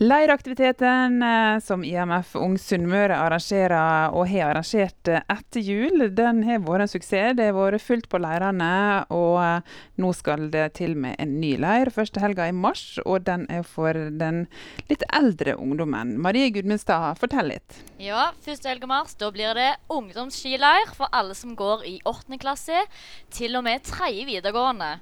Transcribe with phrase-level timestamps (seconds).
[0.00, 6.60] Leiraktiviteten eh, som IMF Ung Sunnmøre arrangerer og har arrangert eh, etter jul, den har
[6.62, 7.34] vært en suksess.
[7.34, 8.68] Det har vært fullt på leirene,
[9.10, 12.84] og eh, nå skal det til med en ny leir første helga i mars.
[13.02, 14.44] Og den er for den
[14.86, 16.14] litt eldre ungdommen.
[16.22, 17.82] Marie Gudmundstad, fortell litt.
[17.98, 22.38] Ja, første helga i mars da blir det ungdomsskileir for alle som går i åttende
[22.38, 22.86] klasse
[23.34, 25.00] til og med tredje videregående.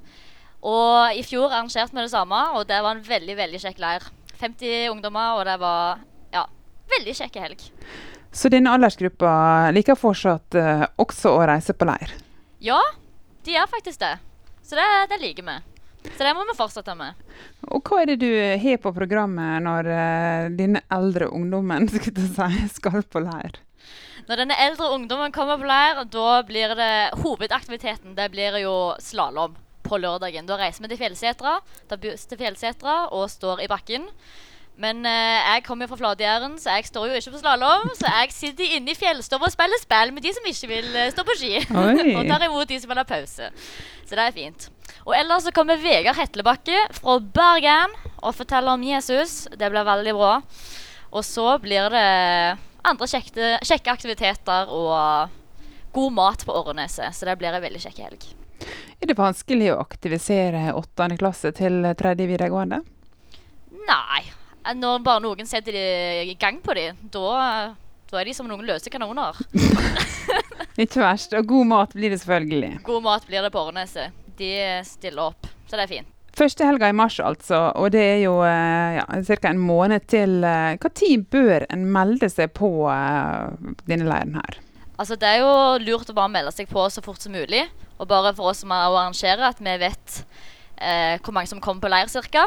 [0.64, 4.14] Og i fjor arrangerte vi det samme, og det var en veldig veldig kjekk leir.
[4.40, 6.02] 50 ungdommer, og det var
[6.34, 6.44] ja,
[6.92, 7.64] veldig kjekk helg.
[8.36, 9.32] Så denne aldersgruppa
[9.72, 12.12] liker fortsatt uh, også å reise på leir?
[12.60, 12.80] Ja,
[13.46, 14.16] de gjør faktisk det.
[14.66, 15.56] Så det, det liker vi.
[16.06, 17.16] Så det må vi fortsette med.
[17.72, 23.02] Og hva er det du har på programmet når uh, denne eldre ungdommen si, skal
[23.02, 23.60] på leir?
[24.26, 29.54] Når denne eldre ungdommen kommer på leir, da blir det hovedaktiviteten det blir jo slalåm
[29.88, 30.48] på lørdagen.
[30.48, 31.58] Da reiser vi til Fjellsetra,
[31.90, 34.06] til Fjellsetra og står i bakken.
[34.76, 37.88] Men eh, jeg kommer jo fra Flatjæren, så jeg står jo ikke på slalåm.
[37.96, 41.12] Så jeg sitter inne i fjellstova og spiller spill med de som ikke vil eh,
[41.14, 41.54] stå på ski.
[42.18, 43.48] og tar imot de som vil ha pause.
[44.04, 44.68] Så det er fint.
[45.06, 49.46] Og ellers så kommer Vegard Hetlebakke fra Bergen og forteller om Jesus.
[49.56, 50.34] Det blir veldig bra.
[51.16, 52.06] Og så blir det
[52.86, 55.32] andre kjekke, kjekke aktiviteter og
[55.96, 57.16] god mat på Åreneset.
[57.16, 58.28] Så det blir en veldig kjekk helg.
[58.96, 62.80] Er det vanskelig å aktivisere åttende klasse til tredje videregående?
[63.86, 64.22] Nei.
[64.76, 67.74] Når bare noen setter i gang på dem, da,
[68.10, 69.36] da er de som noen løse kanoner.
[70.82, 71.36] Ikke verst.
[71.38, 72.72] Og god mat blir det selvfølgelig.
[72.88, 74.16] God mat blir det på Årneset.
[74.40, 74.50] De
[74.84, 76.12] stiller opp, så det er fint.
[76.36, 77.70] Første helga i mars, altså.
[77.80, 79.52] Og det er jo eh, ja, ca.
[79.52, 80.42] en måned til.
[80.42, 83.54] Når tid bør en melde seg på uh,
[83.88, 84.58] denne leiren her?
[84.96, 87.62] Altså, det er jo lurt å bare melde seg på så fort som mulig.
[87.98, 90.24] Og bare for oss som er å arrangere, at vi vet
[90.76, 92.44] eh, hvor mange som kommer på leir ca.